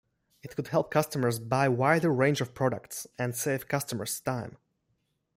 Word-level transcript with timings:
It 0.41 0.55
could 0.55 0.69
help 0.69 0.89
customers 0.89 1.37
buy 1.37 1.69
wider 1.69 2.11
range 2.11 2.41
of 2.41 2.55
products 2.55 3.05
and 3.19 3.35
save 3.35 3.67
customers' 3.67 4.19
time. 4.19 4.57